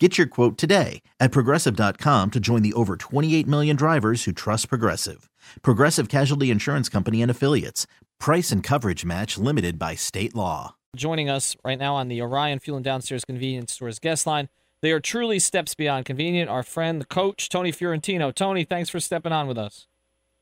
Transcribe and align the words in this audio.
Get 0.00 0.18
your 0.18 0.26
quote 0.26 0.58
today 0.58 1.02
at 1.20 1.30
progressive.com 1.30 2.32
to 2.32 2.40
join 2.40 2.62
the 2.62 2.72
over 2.72 2.96
28 2.96 3.46
million 3.46 3.76
drivers 3.76 4.24
who 4.24 4.32
trust 4.32 4.68
Progressive. 4.68 5.30
Progressive 5.62 6.08
Casualty 6.08 6.50
Insurance 6.50 6.88
Company 6.88 7.22
and 7.22 7.30
Affiliates. 7.30 7.86
Price 8.18 8.50
and 8.50 8.60
coverage 8.60 9.04
match 9.04 9.38
limited 9.38 9.78
by 9.78 9.94
state 9.94 10.34
law. 10.34 10.74
Joining 10.96 11.28
us 11.28 11.56
right 11.64 11.78
now 11.78 11.94
on 11.94 12.08
the 12.08 12.20
Orion 12.20 12.58
Fuel 12.58 12.76
and 12.76 12.84
Downstairs 12.84 13.24
Convenience 13.24 13.72
Stores 13.72 14.00
guest 14.00 14.26
line. 14.26 14.48
They 14.82 14.90
are 14.90 14.98
truly 14.98 15.38
steps 15.38 15.76
beyond 15.76 16.06
convenient. 16.06 16.50
Our 16.50 16.64
friend, 16.64 17.00
the 17.00 17.06
coach, 17.06 17.48
Tony 17.48 17.70
Fiorentino. 17.70 18.32
Tony, 18.32 18.64
thanks 18.64 18.90
for 18.90 18.98
stepping 18.98 19.32
on 19.32 19.46
with 19.46 19.58
us. 19.58 19.86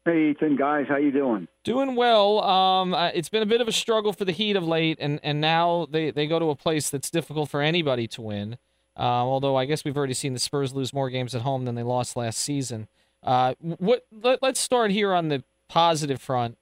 Hey, 0.06 0.30
Ethan, 0.30 0.56
guys, 0.56 0.86
how 0.88 0.96
you 0.96 1.12
doing? 1.12 1.46
Doing 1.62 1.94
well. 1.94 2.42
Um, 2.42 2.94
uh, 2.94 3.10
it's 3.14 3.28
been 3.28 3.42
a 3.42 3.46
bit 3.46 3.60
of 3.60 3.68
a 3.68 3.72
struggle 3.72 4.14
for 4.14 4.24
the 4.24 4.32
Heat 4.32 4.56
of 4.56 4.66
late, 4.66 4.96
and, 4.98 5.20
and 5.22 5.40
now 5.40 5.86
they, 5.90 6.10
they 6.10 6.26
go 6.26 6.38
to 6.38 6.50
a 6.50 6.56
place 6.56 6.88
that's 6.88 7.10
difficult 7.10 7.50
for 7.50 7.60
anybody 7.60 8.08
to 8.08 8.22
win. 8.22 8.56
Uh, 8.96 9.00
although 9.02 9.56
I 9.56 9.64
guess 9.64 9.84
we've 9.84 9.96
already 9.96 10.14
seen 10.14 10.34
the 10.34 10.38
Spurs 10.38 10.74
lose 10.74 10.92
more 10.92 11.08
games 11.08 11.34
at 11.34 11.42
home 11.42 11.64
than 11.64 11.74
they 11.74 11.82
lost 11.82 12.16
last 12.16 12.38
season. 12.38 12.88
Uh, 13.22 13.54
what? 13.60 14.04
Let, 14.10 14.42
us 14.42 14.58
start 14.58 14.90
here 14.90 15.14
on 15.14 15.28
the 15.28 15.44
positive 15.68 16.20
front. 16.20 16.58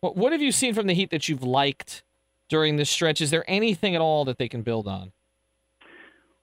What, 0.00 0.16
what 0.16 0.32
have 0.32 0.40
you 0.40 0.52
seen 0.52 0.74
from 0.74 0.86
the 0.86 0.94
Heat 0.94 1.10
that 1.10 1.28
you've 1.28 1.42
liked 1.42 2.02
during 2.48 2.76
this 2.76 2.88
stretch? 2.88 3.20
Is 3.20 3.30
there 3.30 3.44
anything 3.48 3.94
at 3.94 4.00
all 4.00 4.24
that 4.24 4.38
they 4.38 4.48
can 4.48 4.62
build 4.62 4.86
on? 4.86 5.12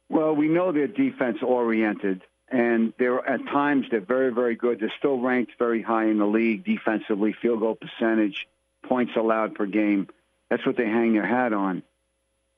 Well, 0.09 0.35
we 0.35 0.47
know 0.47 0.71
they're 0.71 0.87
defense 0.87 1.37
oriented, 1.41 2.21
and 2.49 2.93
they're 2.99 3.27
at 3.27 3.43
times 3.45 3.87
they're 3.89 4.01
very, 4.01 4.31
very 4.31 4.55
good. 4.55 4.79
They're 4.79 4.93
still 4.99 5.19
ranked 5.19 5.53
very 5.57 5.81
high 5.81 6.05
in 6.05 6.19
the 6.19 6.27
league 6.27 6.63
defensively, 6.63 7.33
field 7.41 7.61
goal 7.61 7.75
percentage, 7.75 8.47
points 8.83 9.13
allowed 9.15 9.55
per 9.55 9.65
game. 9.65 10.07
That's 10.49 10.65
what 10.65 10.77
they 10.77 10.85
hang 10.85 11.13
their 11.13 11.25
hat 11.25 11.53
on. 11.53 11.81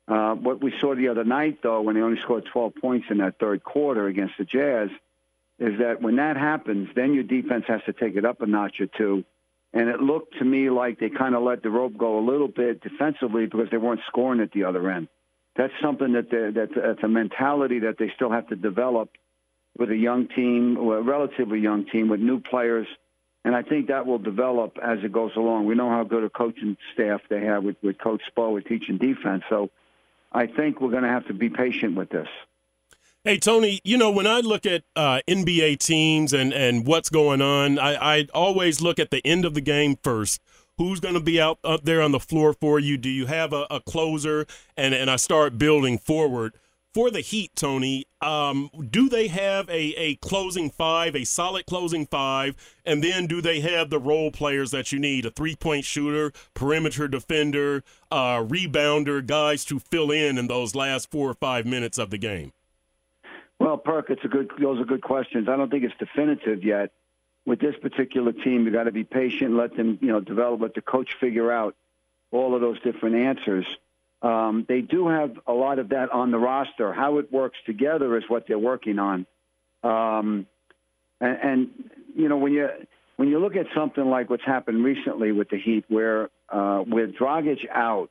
Uh, 0.08 0.36
what 0.36 0.62
we 0.62 0.74
saw 0.80 0.96
the 0.96 1.10
other 1.10 1.26
night, 1.26 1.60
though, 1.62 1.82
when 1.82 1.96
they 1.96 2.02
only 2.02 2.20
scored 2.22 2.46
12 2.46 2.76
points 2.76 3.08
in 3.10 3.18
that 3.18 3.40
third 3.40 3.64
quarter 3.64 4.08
against 4.08 4.36
the 4.38 4.46
Jazz, 4.46 4.90
is 5.60 5.80
that 5.80 6.02
when 6.02 6.16
that 6.18 6.38
happens, 6.38 6.90
then 6.96 7.14
your 7.14 7.24
defense 7.24 7.66
has 7.68 7.82
to 7.86 7.94
take 7.94 8.16
it 8.16 8.26
up 8.26 8.42
a 8.42 8.46
notch 8.46 8.80
or 8.80 8.86
two. 8.86 9.24
And 9.74 9.90
it 9.90 10.00
looked 10.00 10.38
to 10.38 10.46
me 10.46 10.70
like 10.70 11.00
they 11.00 11.10
kind 11.10 11.36
of 11.36 11.44
let 11.44 11.62
the 11.62 11.70
rope 11.70 11.98
go 11.98 12.20
a 12.20 12.26
little 12.26 12.48
bit 12.48 12.82
defensively 12.82 13.46
because 13.46 13.70
they 13.70 13.78
weren't 13.78 14.00
scoring 14.08 14.40
at 14.40 14.52
the 14.52 14.64
other 14.64 14.90
end. 14.90 15.10
That's 15.56 15.74
something 15.82 16.14
that 16.14 16.30
that's, 16.56 16.72
that's 16.76 17.04
a 17.04 17.08
mentality 17.08 17.80
that 17.80 17.98
they 17.98 18.12
still 18.16 18.32
have 18.32 18.48
to 18.48 18.56
develop 18.56 19.10
with 19.78 19.92
a 19.92 19.96
young 19.96 20.28
team, 20.28 20.78
or 20.78 20.98
a 20.98 21.02
relatively 21.02 21.60
young 21.60 21.86
team 21.86 22.08
with 22.08 22.20
new 22.20 22.40
players. 22.40 22.88
And 23.44 23.56
I 23.56 23.62
think 23.62 23.88
that 23.88 24.06
will 24.06 24.18
develop 24.18 24.78
as 24.82 25.00
it 25.04 25.12
goes 25.12 25.32
along. 25.36 25.66
We 25.66 25.76
know 25.76 25.90
how 25.90 26.04
good 26.04 26.24
a 26.24 26.30
coaching 26.30 26.78
staff 26.94 27.22
they 27.30 27.42
have 27.42 27.64
with, 27.64 27.76
with 27.84 27.98
Coach 28.00 28.22
Spo 28.36 28.54
with 28.54 28.66
teaching 28.66 28.98
defense. 28.98 29.44
So 29.50 29.70
I 30.32 30.48
think 30.48 30.82
we're 30.82 30.92
going 30.92 31.04
to 31.04 31.10
have 31.10 31.28
to 31.28 31.34
be 31.34 31.50
patient 31.50 31.96
with 31.96 32.10
this. 32.10 32.28
Hey 33.24 33.38
Tony, 33.38 33.82
you 33.84 33.98
know 33.98 34.10
when 34.10 34.26
I 34.26 34.40
look 34.40 34.66
at 34.66 34.84
uh, 34.96 35.20
NBA 35.28 35.80
teams 35.80 36.32
and 36.32 36.54
and 36.54 36.88
what's 36.88 37.10
going 37.10 37.42
on, 37.42 37.78
I, 37.78 38.20
I 38.20 38.28
always 38.34 38.80
look 38.80 39.00
at 39.00 39.12
the 39.12 39.22
end 39.26 39.44
of 39.44 39.54
the 39.54 39.60
game 39.60 39.98
first. 40.02 40.42
Who's 40.78 41.02
going 41.02 41.16
to 41.16 41.20
be 41.20 41.42
out 41.42 41.60
up 41.62 41.84
there 41.84 42.02
on 42.02 42.14
the 42.14 42.22
floor 42.22 42.54
for 42.54 42.80
you? 42.80 42.96
Do 42.96 43.10
you 43.10 43.26
have 43.26 43.52
a, 43.52 43.68
a 43.70 43.82
closer? 43.82 44.46
And 44.78 44.94
and 44.94 45.12
I 45.12 45.18
start 45.18 45.58
building 45.58 45.98
forward 45.98 46.54
for 46.98 47.12
the 47.12 47.22
Heat, 47.22 47.52
Tony, 47.56 48.08
um, 48.22 48.72
do 48.90 49.08
they 49.08 49.28
have 49.28 49.70
a, 49.70 49.94
a 50.00 50.16
closing 50.16 50.72
five, 50.72 51.16
a 51.16 51.26
solid 51.26 51.68
closing 51.68 52.08
five, 52.08 52.56
and 52.88 53.04
then 53.04 53.28
do 53.28 53.40
they 53.40 53.60
have 53.60 53.92
the 53.92 54.00
role 54.00 54.32
players 54.32 54.72
that 54.72 54.92
you 54.92 54.98
need? 54.98 55.24
A 55.24 55.30
three 55.30 55.56
point 55.56 55.86
shooter, 55.86 56.32
perimeter 56.56 57.08
defender, 57.08 57.84
uh, 58.10 58.38
rebounder, 58.38 59.24
guys 59.24 59.64
to 59.66 59.78
fill 59.78 60.10
in 60.10 60.40
in 60.40 60.48
those 60.48 60.74
last 60.74 61.12
four 61.12 61.30
or 61.30 61.36
five 61.36 61.68
minutes 61.68 62.00
of 62.00 62.10
the 62.10 62.18
game? 62.18 62.52
Well, 63.60 63.78
Perk, 63.78 64.10
it's 64.10 64.26
a 64.26 64.28
good. 64.28 64.50
Those 64.60 64.82
are 64.82 64.86
good 64.86 65.04
questions. 65.04 65.48
I 65.48 65.56
don't 65.56 65.70
think 65.70 65.84
it's 65.84 65.94
definitive 66.00 66.64
yet. 66.64 66.94
With 67.46 67.60
this 67.60 67.76
particular 67.80 68.32
team, 68.32 68.66
you 68.66 68.72
got 68.72 68.86
to 68.86 68.92
be 68.92 69.04
patient, 69.04 69.54
let 69.54 69.78
them, 69.78 70.00
you 70.02 70.08
know, 70.08 70.20
develop, 70.20 70.62
let 70.62 70.74
the 70.74 70.82
coach 70.82 71.12
figure 71.20 71.52
out 71.52 71.76
all 72.32 72.56
of 72.56 72.62
those 72.62 72.82
different 72.82 73.18
answers. 73.18 73.68
Um, 74.22 74.66
they 74.68 74.82
do 74.82 75.08
have 75.08 75.38
a 75.46 75.54
lot 75.54 75.80
of 75.80 75.90
that 75.90 76.12
on 76.12 76.32
the 76.32 76.40
roster. 76.40 76.92
How 76.94 77.20
it 77.20 77.32
works 77.32 77.58
together 77.66 78.18
is 78.18 78.24
what 78.28 78.48
they're 78.48 78.58
working 78.58 78.98
on. 78.98 79.26
Um, 79.84 80.48
and, 81.22 81.38
and 81.42 81.70
you 82.16 82.28
know 82.28 82.38
when 82.38 82.54
you 82.54 82.70
when 83.18 83.30
you 83.30 83.40
look 83.40 83.56
at 83.56 83.68
something 83.76 84.06
like 84.10 84.30
what's 84.30 84.46
happened 84.46 84.84
recently 84.84 85.32
with 85.32 85.50
the 85.50 85.58
Heat, 85.58 85.86
where 85.88 86.30
uh, 86.50 86.84
with 86.86 87.16
Dragic 87.16 87.68
out, 87.72 88.10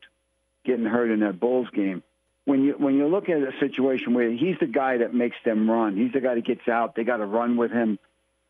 getting 0.64 0.84
hurt 0.84 1.10
in 1.10 1.20
that 1.20 1.40
Bulls 1.40 1.68
game, 1.74 2.02
when 2.44 2.62
you 2.62 2.74
when 2.78 2.94
you 2.94 3.08
look 3.08 3.28
at 3.28 3.38
a 3.38 3.52
situation 3.58 4.14
where 4.14 4.30
he's 4.30 4.56
the 4.60 4.66
guy 4.66 4.98
that 4.98 5.12
makes 5.12 5.36
them 5.44 5.68
run, 5.68 5.96
he's 5.96 6.12
the 6.12 6.20
guy 6.20 6.36
that 6.36 6.44
gets 6.44 6.68
out. 6.68 6.94
They 6.94 7.04
got 7.04 7.18
to 7.18 7.26
run 7.26 7.56
with 7.56 7.72
him. 7.72 7.98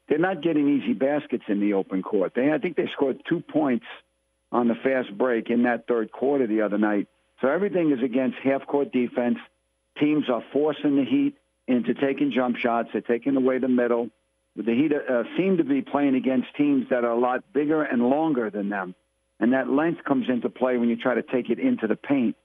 They're 0.09 0.19
not 0.19 0.43
getting 0.43 0.69
easy 0.69 0.93
baskets 0.93 1.45
in 1.49 1.61
the 1.61 1.73
open 1.73 2.03
court. 2.03 2.33
They 2.35 2.53
I 2.53 2.59
think 2.59 2.77
they 2.77 2.89
scored 2.93 3.23
two 3.29 3.41
points 3.41 3.87
on 4.53 4.69
the 4.69 4.75
fast 4.75 5.17
break 5.17 5.51
in 5.51 5.65
that 5.65 5.87
third 5.87 6.13
quarter 6.13 6.47
the 6.47 6.61
other 6.63 6.79
night. 6.79 7.09
So 7.41 7.49
everything 7.49 7.93
is 7.93 8.03
against 8.03 8.39
half 8.39 8.67
court 8.67 8.93
defense. 8.93 9.39
Teams 9.99 10.29
are 10.31 10.43
forcing 10.53 10.97
the 10.97 11.05
Heat 11.05 11.35
into 11.67 11.95
taking 11.95 12.33
jump 12.33 12.57
shots. 12.57 12.89
They're 12.93 13.03
taking 13.03 13.37
away 13.37 13.59
the 13.59 13.69
middle. 13.69 14.11
The 14.57 14.73
Heat 14.73 14.93
uh, 14.93 15.25
seem 15.37 15.59
to 15.59 15.65
be 15.65 15.83
playing 15.83 16.15
against 16.15 16.49
teams 16.57 16.87
that 16.91 17.05
are 17.05 17.11
a 17.11 17.19
lot 17.19 17.53
bigger 17.53 17.83
and 17.83 18.09
longer 18.09 18.49
than 18.51 18.71
them. 18.71 18.95
And 19.39 19.53
that 19.53 19.69
length 19.69 20.03
comes 20.05 20.31
into 20.31 20.49
play 20.49 20.79
when 20.79 20.89
you 20.89 20.97
try 20.97 21.15
to 21.15 21.23
take 21.23 21.51
it 21.51 21.59
into 21.59 21.87
the 21.87 21.97
paint. 21.97 22.37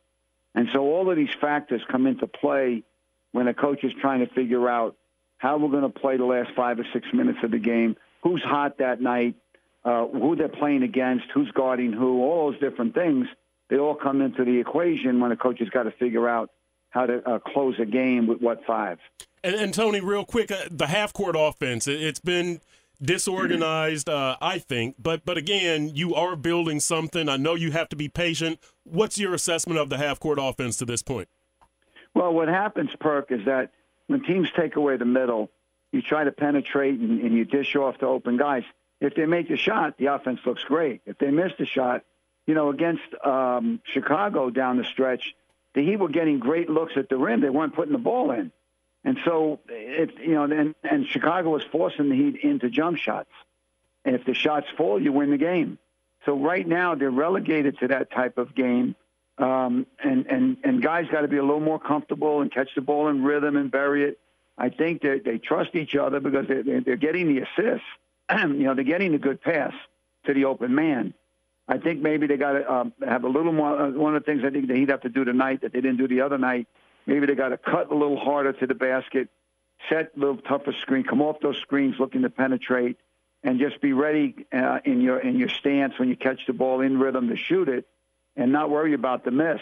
And 0.53 0.67
so 0.73 0.81
all 0.81 1.09
of 1.09 1.15
these 1.15 1.33
factors 1.39 1.81
come 1.89 2.05
into 2.05 2.27
play 2.27 2.83
when 3.31 3.47
a 3.47 3.53
coach 3.53 3.85
is 3.85 3.93
trying 4.01 4.25
to 4.25 4.33
figure 4.33 4.67
out 4.69 4.97
how 5.37 5.57
we're 5.57 5.69
going 5.69 5.89
to 5.89 5.99
play 5.99 6.17
the 6.17 6.25
last 6.25 6.49
five 6.53 6.79
or 6.79 6.85
six 6.91 7.07
minutes 7.13 7.39
of 7.43 7.51
the 7.51 7.59
game, 7.59 7.95
who's 8.21 8.41
hot 8.43 8.79
that 8.79 8.99
night, 8.99 9.35
uh, 9.85 10.05
who 10.05 10.35
they're 10.35 10.49
playing 10.49 10.83
against, 10.83 11.25
who's 11.33 11.49
guarding 11.51 11.93
who, 11.93 12.21
all 12.21 12.51
those 12.51 12.59
different 12.59 12.93
things– 12.93 13.27
they 13.71 13.79
all 13.79 13.95
come 13.95 14.21
into 14.21 14.43
the 14.43 14.59
equation 14.59 15.21
when 15.21 15.31
a 15.31 15.37
coach 15.37 15.59
has 15.59 15.69
got 15.69 15.83
to 15.83 15.91
figure 15.91 16.27
out 16.27 16.51
how 16.89 17.05
to 17.05 17.27
uh, 17.27 17.39
close 17.39 17.79
a 17.79 17.85
game 17.85 18.27
with 18.27 18.41
what 18.41 18.63
five. 18.67 18.99
And, 19.43 19.55
and 19.55 19.73
Tony, 19.73 20.01
real 20.01 20.25
quick, 20.25 20.51
uh, 20.51 20.65
the 20.69 20.87
half 20.87 21.13
court 21.13 21.35
offense, 21.39 21.87
it, 21.87 22.01
has 22.01 22.19
been 22.19 22.59
disorganized, 23.01 24.09
uh, 24.09 24.35
I 24.41 24.59
think. 24.59 24.97
But 24.99 25.23
but 25.23 25.37
again, 25.37 25.89
you 25.95 26.13
are 26.13 26.35
building 26.35 26.81
something. 26.81 27.29
I 27.29 27.37
know 27.37 27.55
you 27.55 27.71
have 27.71 27.87
to 27.89 27.95
be 27.95 28.09
patient. 28.09 28.59
What's 28.83 29.17
your 29.17 29.33
assessment 29.33 29.79
of 29.79 29.89
the 29.89 29.97
half 29.97 30.19
court 30.19 30.37
offense 30.39 30.75
to 30.77 30.85
this 30.85 31.01
point? 31.01 31.29
Well, 32.13 32.33
what 32.33 32.49
happens, 32.49 32.89
Perk, 32.99 33.31
is 33.31 33.45
that 33.45 33.71
when 34.07 34.21
teams 34.23 34.49
take 34.53 34.75
away 34.75 34.97
the 34.97 35.05
middle, 35.05 35.49
you 35.93 36.01
try 36.01 36.25
to 36.25 36.31
penetrate 36.33 36.99
and, 36.99 37.21
and 37.21 37.33
you 37.33 37.45
dish 37.45 37.73
off 37.77 37.99
to 37.99 38.05
open 38.05 38.35
guys. 38.35 38.63
If 38.99 39.15
they 39.15 39.25
make 39.25 39.47
the 39.47 39.55
shot, 39.55 39.97
the 39.97 40.07
offense 40.07 40.41
looks 40.45 40.63
great. 40.65 41.01
If 41.05 41.17
they 41.19 41.31
miss 41.31 41.53
the 41.57 41.65
shot, 41.65 42.03
you 42.47 42.53
know, 42.53 42.69
against 42.69 43.03
um, 43.23 43.81
Chicago 43.83 44.49
down 44.49 44.77
the 44.77 44.83
stretch, 44.83 45.35
the 45.73 45.83
Heat 45.83 45.97
were 45.97 46.09
getting 46.09 46.39
great 46.39 46.69
looks 46.69 46.93
at 46.97 47.09
the 47.09 47.17
rim. 47.17 47.41
They 47.41 47.49
weren't 47.49 47.75
putting 47.75 47.93
the 47.93 47.99
ball 47.99 48.31
in. 48.31 48.51
And 49.03 49.17
so, 49.25 49.59
it, 49.69 50.11
you 50.19 50.33
know, 50.33 50.43
and, 50.43 50.75
and 50.83 51.07
Chicago 51.07 51.49
was 51.49 51.63
forcing 51.71 52.09
the 52.09 52.15
Heat 52.15 52.37
into 52.43 52.69
jump 52.69 52.97
shots. 52.97 53.31
And 54.05 54.15
if 54.15 54.25
the 54.25 54.33
shots 54.33 54.67
fall, 54.77 55.01
you 55.01 55.11
win 55.11 55.31
the 55.31 55.37
game. 55.37 55.77
So 56.25 56.37
right 56.37 56.67
now, 56.67 56.95
they're 56.95 57.09
relegated 57.09 57.79
to 57.79 57.87
that 57.89 58.11
type 58.11 58.37
of 58.37 58.53
game. 58.53 58.95
Um, 59.37 59.87
and, 60.03 60.27
and, 60.27 60.57
and 60.63 60.83
guys 60.83 61.07
got 61.11 61.21
to 61.21 61.27
be 61.27 61.37
a 61.37 61.43
little 61.43 61.61
more 61.61 61.79
comfortable 61.79 62.41
and 62.41 62.51
catch 62.51 62.69
the 62.75 62.81
ball 62.81 63.07
in 63.07 63.23
rhythm 63.23 63.55
and 63.57 63.71
bury 63.71 64.03
it. 64.03 64.19
I 64.57 64.69
think 64.69 65.01
that 65.01 65.21
they 65.25 65.39
trust 65.39 65.73
each 65.73 65.95
other 65.95 66.19
because 66.19 66.47
they're, 66.47 66.81
they're 66.81 66.95
getting 66.95 67.33
the 67.33 67.41
assist. 67.41 67.83
you 68.31 68.65
know, 68.65 68.75
they're 68.75 68.83
getting 68.83 69.15
a 69.15 69.19
good 69.19 69.41
pass 69.41 69.73
to 70.25 70.33
the 70.33 70.45
open 70.45 70.75
man. 70.75 71.15
I 71.71 71.77
think 71.77 72.01
maybe 72.01 72.27
they 72.27 72.35
got 72.35 72.51
to 72.51 72.69
um, 72.69 72.93
have 73.01 73.23
a 73.23 73.29
little 73.29 73.53
more. 73.53 73.81
Uh, 73.81 73.91
one 73.91 74.13
of 74.13 74.25
the 74.25 74.29
things 74.29 74.43
I 74.45 74.49
think 74.49 74.67
that 74.67 74.75
he'd 74.75 74.89
have 74.89 75.03
to 75.03 75.09
do 75.09 75.23
tonight 75.23 75.61
that 75.61 75.71
they 75.71 75.79
didn't 75.79 75.99
do 75.99 76.07
the 76.09 76.19
other 76.19 76.37
night, 76.37 76.67
maybe 77.05 77.25
they 77.27 77.33
got 77.33 77.49
to 77.49 77.57
cut 77.57 77.89
a 77.89 77.95
little 77.95 78.19
harder 78.19 78.51
to 78.51 78.67
the 78.67 78.75
basket, 78.75 79.29
set 79.87 80.11
a 80.17 80.19
little 80.19 80.35
tougher 80.35 80.73
screen, 80.81 81.05
come 81.05 81.21
off 81.21 81.37
those 81.41 81.57
screens 81.59 81.95
looking 81.97 82.23
to 82.23 82.29
penetrate, 82.29 82.97
and 83.41 83.57
just 83.57 83.79
be 83.79 83.93
ready 83.93 84.45
uh, 84.51 84.79
in 84.83 84.99
your 84.99 85.19
in 85.19 85.39
your 85.39 85.47
stance 85.47 85.97
when 85.97 86.09
you 86.09 86.17
catch 86.17 86.41
the 86.45 86.51
ball 86.51 86.81
in 86.81 86.99
rhythm 86.99 87.29
to 87.29 87.37
shoot 87.37 87.69
it, 87.69 87.87
and 88.35 88.51
not 88.51 88.69
worry 88.69 88.93
about 88.93 89.23
the 89.23 89.31
miss. 89.31 89.61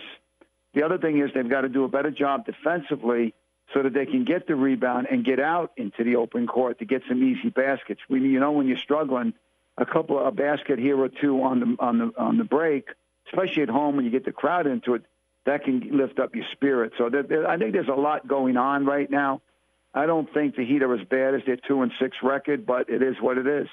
The 0.74 0.82
other 0.86 0.98
thing 0.98 1.20
is 1.20 1.30
they've 1.36 1.48
got 1.48 1.62
to 1.62 1.70
do 1.70 1.84
a 1.84 1.88
better 1.88 2.10
job 2.10 2.44
defensively 2.44 3.36
so 3.72 3.84
that 3.84 3.94
they 3.94 4.08
can 4.08 4.24
get 4.24 4.48
the 4.48 4.56
rebound 4.56 5.06
and 5.12 5.24
get 5.24 5.40
out 5.40 5.74
into 5.78 6.04
the 6.04 6.16
open 6.16 6.48
court 6.48 6.80
to 6.80 6.86
get 6.86 7.04
some 7.08 7.22
easy 7.22 7.50
baskets. 7.50 8.02
We, 8.10 8.20
you 8.22 8.40
know, 8.40 8.54
when 8.54 8.68
you're 8.68 8.78
struggling 8.78 9.36
a 9.80 9.86
couple 9.86 10.26
a 10.26 10.32
basket 10.32 10.78
here 10.78 11.00
or 11.00 11.10
two 11.10 11.42
on 11.42 11.60
the 11.60 11.76
on 11.80 11.98
the 11.98 12.12
on 12.18 12.38
the 12.38 12.44
break, 12.44 12.90
especially 13.32 13.64
at 13.64 13.70
home 13.70 13.96
when 13.96 14.06
you 14.06 14.12
get 14.12 14.26
the 14.26 14.32
crowd 14.32 14.68
into 14.68 14.94
it, 14.94 15.04
that 15.46 15.64
can 15.64 15.90
lift 15.92 16.20
up 16.20 16.36
your 16.36 16.46
spirit. 16.52 16.92
So 16.98 17.10
there, 17.10 17.24
there, 17.24 17.48
I 17.48 17.58
think 17.58 17.74
there's 17.74 17.88
a 17.88 18.00
lot 18.00 18.28
going 18.28 18.58
on 18.58 18.86
right 18.86 19.10
now. 19.10 19.42
I 19.94 20.06
don't 20.06 20.32
think 20.34 20.56
the 20.56 20.66
Heat 20.66 20.84
are 20.84 20.94
as 20.94 21.08
bad 21.08 21.34
as 21.34 21.42
their 21.46 21.58
two 21.68 21.82
and 21.82 21.92
six 22.00 22.18
record, 22.22 22.66
but 22.66 22.90
it 22.90 23.02
is 23.02 23.16
what 23.22 23.38
it 23.38 23.48
is. 23.48 23.68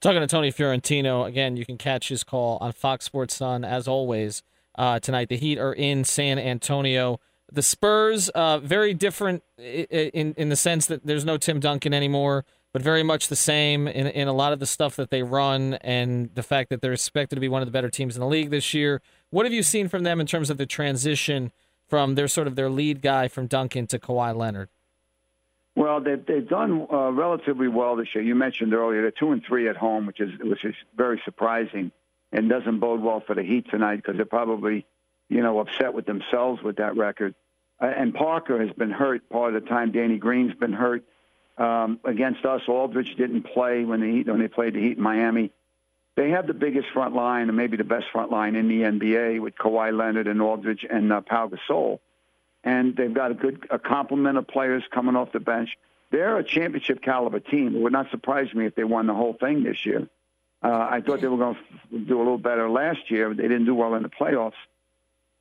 Talking 0.00 0.20
to 0.20 0.26
Tony 0.28 0.50
Fiorentino 0.50 1.24
again, 1.24 1.56
you 1.56 1.66
can 1.66 1.76
catch 1.76 2.08
his 2.08 2.22
call 2.22 2.58
on 2.60 2.72
Fox 2.72 3.04
Sports 3.04 3.34
Sun 3.34 3.64
as 3.64 3.88
always 3.88 4.42
uh, 4.76 5.00
tonight. 5.00 5.28
The 5.28 5.36
Heat 5.36 5.58
are 5.58 5.72
in 5.72 6.04
San 6.04 6.38
Antonio. 6.38 7.20
The 7.50 7.62
Spurs, 7.62 8.28
uh, 8.30 8.58
very 8.58 8.94
different 8.94 9.42
in 9.58 10.34
in 10.36 10.48
the 10.50 10.56
sense 10.56 10.86
that 10.86 11.04
there's 11.04 11.24
no 11.24 11.36
Tim 11.36 11.60
Duncan 11.60 11.92
anymore, 11.92 12.44
but 12.72 12.82
very 12.82 13.02
much 13.02 13.28
the 13.28 13.36
same 13.36 13.88
in 13.88 14.06
in 14.06 14.28
a 14.28 14.32
lot 14.32 14.52
of 14.52 14.60
the 14.60 14.66
stuff 14.66 14.96
that 14.96 15.10
they 15.10 15.22
run 15.22 15.74
and 15.74 16.30
the 16.34 16.42
fact 16.42 16.70
that 16.70 16.80
they're 16.80 16.92
expected 16.92 17.36
to 17.36 17.40
be 17.40 17.48
one 17.48 17.62
of 17.62 17.66
the 17.66 17.72
better 17.72 17.90
teams 17.90 18.16
in 18.16 18.20
the 18.20 18.26
league 18.26 18.50
this 18.50 18.74
year. 18.74 19.00
What 19.30 19.46
have 19.46 19.52
you 19.52 19.62
seen 19.62 19.88
from 19.88 20.02
them 20.04 20.20
in 20.20 20.26
terms 20.26 20.50
of 20.50 20.58
the 20.58 20.66
transition 20.66 21.52
from 21.86 22.14
their 22.14 22.28
sort 22.28 22.46
of 22.46 22.56
their 22.56 22.70
lead 22.70 23.02
guy 23.02 23.28
from 23.28 23.46
Duncan 23.46 23.86
to 23.88 23.98
Kawhi 23.98 24.36
Leonard? 24.36 24.68
Well, 25.74 26.00
they've 26.00 26.24
they've 26.24 26.48
done 26.48 26.86
uh, 26.92 27.12
relatively 27.12 27.68
well 27.68 27.96
this 27.96 28.08
year. 28.14 28.24
You 28.24 28.34
mentioned 28.34 28.74
earlier 28.74 29.02
they're 29.02 29.10
two 29.12 29.32
and 29.32 29.42
three 29.46 29.68
at 29.68 29.76
home, 29.76 30.06
which 30.06 30.20
is 30.20 30.30
which 30.40 30.64
is 30.64 30.74
very 30.96 31.20
surprising 31.24 31.92
and 32.32 32.48
doesn't 32.48 32.80
bode 32.80 33.00
well 33.00 33.22
for 33.26 33.34
the 33.34 33.42
Heat 33.42 33.66
tonight 33.70 33.96
because 33.96 34.16
they're 34.16 34.26
probably, 34.26 34.86
you 35.28 35.42
know, 35.42 35.60
upset 35.60 35.94
with 35.94 36.04
themselves 36.04 36.62
with 36.62 36.76
that 36.76 36.96
record. 36.96 37.34
Uh, 37.80 37.86
and 37.86 38.12
Parker 38.12 38.60
has 38.60 38.74
been 38.76 38.90
hurt 38.90 39.28
part 39.30 39.54
of 39.54 39.62
the 39.62 39.68
time. 39.68 39.92
Danny 39.92 40.18
Green's 40.18 40.54
been 40.54 40.72
hurt 40.72 41.04
um, 41.58 42.00
against 42.04 42.44
us. 42.44 42.62
Aldridge 42.68 43.16
didn't 43.16 43.42
play 43.42 43.84
when 43.84 44.00
the 44.00 44.06
Heat 44.06 44.28
when 44.28 44.40
they 44.40 44.48
played 44.48 44.74
the 44.74 44.80
Heat 44.80 44.96
in 44.96 45.02
Miami. 45.02 45.52
They 46.16 46.30
have 46.30 46.46
the 46.46 46.54
biggest 46.54 46.88
front 46.92 47.14
line 47.14 47.48
and 47.48 47.56
maybe 47.56 47.76
the 47.76 47.84
best 47.84 48.06
front 48.10 48.32
line 48.32 48.56
in 48.56 48.68
the 48.68 48.82
NBA 48.82 49.40
with 49.40 49.54
Kawhi 49.54 49.96
Leonard 49.96 50.26
and 50.26 50.42
Aldridge 50.42 50.84
and 50.88 51.12
uh, 51.12 51.20
Pau 51.20 51.48
Gasol. 51.48 52.00
And 52.64 52.96
they've 52.96 53.12
got 53.12 53.30
a 53.30 53.34
good 53.34 53.66
a 53.70 53.78
complement 53.78 54.36
of 54.36 54.48
players 54.48 54.82
coming 54.92 55.14
off 55.14 55.30
the 55.32 55.40
bench. 55.40 55.76
They're 56.10 56.38
a 56.38 56.44
championship 56.44 57.02
caliber 57.02 57.38
team. 57.38 57.76
It 57.76 57.80
would 57.80 57.92
not 57.92 58.10
surprise 58.10 58.52
me 58.54 58.66
if 58.66 58.74
they 58.74 58.84
won 58.84 59.06
the 59.06 59.14
whole 59.14 59.34
thing 59.34 59.62
this 59.62 59.84
year. 59.84 60.08
Uh, 60.62 60.88
I 60.90 61.02
thought 61.02 61.20
they 61.20 61.28
were 61.28 61.36
going 61.36 61.56
to 61.90 61.98
do 62.00 62.16
a 62.16 62.18
little 62.18 62.38
better 62.38 62.68
last 62.68 63.10
year. 63.10 63.32
They 63.32 63.44
didn't 63.44 63.66
do 63.66 63.74
well 63.74 63.94
in 63.94 64.02
the 64.02 64.08
playoffs, 64.08 64.58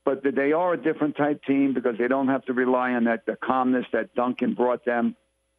but 0.05 0.21
they 0.23 0.51
are 0.51 0.73
a 0.73 0.77
different 0.77 1.15
type 1.15 1.43
team 1.43 1.73
because 1.73 1.97
they 1.97 2.07
don't 2.07 2.27
have 2.27 2.45
to 2.45 2.53
rely 2.53 2.93
on 2.93 3.05
that 3.05 3.25
the 3.25 3.35
calmness 3.35 3.85
that 3.93 4.13
Duncan 4.13 4.53
brought 4.53 4.85
them. 4.85 5.15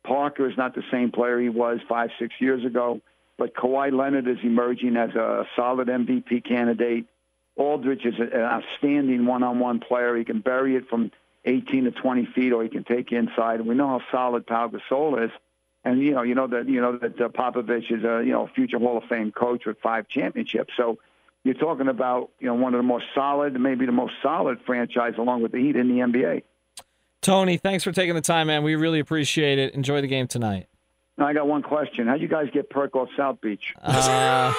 Parker 0.09 0.49
is 0.49 0.57
not 0.57 0.75
the 0.75 0.83
same 0.91 1.13
player 1.13 1.39
he 1.39 1.51
was 1.51 1.81
five, 1.87 2.11
six 2.19 2.35
years 2.41 2.65
ago, 2.65 3.01
but 3.37 3.55
Kawhi 3.55 3.93
Leonard 3.93 4.27
is 4.27 4.39
emerging 4.43 4.97
as 4.97 5.11
a 5.11 5.47
solid 5.55 5.89
MVP 5.89 6.45
candidate. 6.45 7.05
Aldridge 7.57 8.07
is 8.07 8.15
an 8.19 8.33
outstanding 8.33 9.27
one-on-one 9.27 9.81
player. 9.81 10.17
He 10.17 10.25
can 10.25 10.41
bury 10.41 10.77
it 10.77 10.89
from 10.89 11.13
18 11.45 11.85
to 11.85 11.91
20 11.91 12.27
feet, 12.35 12.53
or 12.53 12.63
he 12.63 12.71
can 12.71 12.85
take 12.85 13.13
inside. 13.13 13.61
We 13.61 13.75
know 13.75 13.89
how 13.89 14.01
solid 14.11 14.47
Pau 14.47 14.69
Gasol 14.69 15.27
is. 15.27 15.31
And 15.85 16.01
you 16.01 16.13
know, 16.13 16.23
you 16.23 16.35
know 16.35 16.47
that 16.49 16.69
you 16.69 16.81
know 16.81 16.97
that 16.99 17.21
uh, 17.21 17.29
Popovich 17.29 17.91
is 17.91 18.03
a 18.03 18.25
you 18.25 18.33
know 18.33 18.49
future 18.55 18.79
Hall 18.79 18.99
of 18.99 19.05
Fame 19.05 19.31
coach 19.31 19.65
with 19.65 19.79
five 19.81 20.09
championships. 20.09 20.73
So 20.77 20.99
you're 21.45 21.55
talking 21.55 21.89
about 21.89 22.31
you 22.41 22.47
know 22.47 22.55
one 22.55 22.75
of 22.75 22.79
the 22.79 22.87
most 22.87 23.05
solid, 23.15 23.59
maybe 23.59 23.87
the 23.87 23.93
most 23.93 24.15
solid 24.23 24.59
franchise 24.67 25.15
along 25.19 25.43
with 25.43 25.53
the 25.53 25.59
Heat 25.59 25.77
in 25.77 25.89
the 25.89 26.01
NBA. 26.01 26.43
Tony, 27.21 27.57
thanks 27.57 27.85
for 27.85 27.93
taking 27.93 28.15
the 28.15 28.21
time, 28.21 28.47
man. 28.47 28.63
We 28.63 28.77
really 28.77 29.01
appreciate 29.01 29.59
it. 29.59 29.75
Enjoy 29.75 30.01
the 30.01 30.07
game 30.07 30.27
tonight. 30.27 30.69
I 31.21 31.33
got 31.33 31.49
one 31.49 31.63
question. 31.63 32.07
How'd 32.07 32.21
you 32.21 32.29
guys 32.29 32.47
get 32.53 32.71
Perk 32.71 32.95
off 32.95 33.09
South 33.17 33.41
Beach? 33.41 33.75
Uh, 33.83 34.55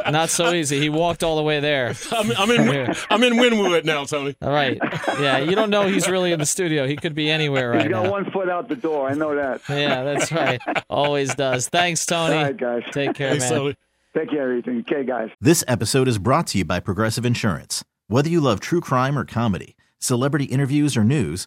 not 0.10 0.30
so 0.30 0.52
easy. 0.52 0.80
He 0.80 0.88
walked 0.88 1.22
all 1.22 1.36
the 1.36 1.44
way 1.44 1.60
there. 1.60 1.94
I'm, 2.10 2.32
I'm 2.32 2.50
in. 2.50 2.94
I'm 3.10 3.22
in 3.22 3.34
Wynwood 3.34 3.84
now, 3.84 4.04
Tony. 4.04 4.34
All 4.42 4.50
right. 4.50 4.78
Yeah, 5.20 5.38
you 5.38 5.54
don't 5.54 5.70
know 5.70 5.86
he's 5.86 6.08
really 6.08 6.32
in 6.32 6.40
the 6.40 6.46
studio. 6.46 6.88
He 6.88 6.96
could 6.96 7.14
be 7.14 7.30
anywhere 7.30 7.70
right 7.70 7.78
now. 7.78 7.82
He's 7.84 7.92
got 7.92 8.02
now. 8.04 8.10
one 8.10 8.30
foot 8.32 8.48
out 8.48 8.68
the 8.68 8.74
door. 8.74 9.08
I 9.08 9.14
know 9.14 9.36
that. 9.36 9.60
Yeah, 9.68 10.02
that's 10.02 10.32
right. 10.32 10.60
Always 10.90 11.34
does. 11.36 11.68
Thanks, 11.68 12.04
Tony. 12.04 12.34
All 12.34 12.42
right, 12.42 12.56
guys. 12.56 12.82
Take 12.90 13.14
care, 13.14 13.30
Thanks, 13.30 13.48
man. 13.48 13.58
Tony. 13.58 13.76
Take 14.16 14.30
care 14.30 14.50
of 14.50 14.58
everything. 14.58 14.80
Okay, 14.80 15.04
guys. 15.04 15.30
This 15.40 15.62
episode 15.68 16.08
is 16.08 16.18
brought 16.18 16.48
to 16.48 16.58
you 16.58 16.64
by 16.64 16.80
Progressive 16.80 17.24
Insurance. 17.24 17.84
Whether 18.08 18.28
you 18.28 18.40
love 18.40 18.58
true 18.58 18.80
crime 18.80 19.16
or 19.16 19.24
comedy, 19.24 19.76
celebrity 20.00 20.46
interviews 20.46 20.96
or 20.96 21.04
news, 21.04 21.46